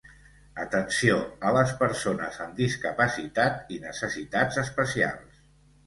[0.61, 1.17] Atenció
[1.51, 5.43] a les persones amb discapacitat i necessitats especials.